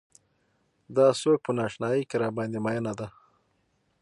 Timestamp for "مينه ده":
2.65-3.07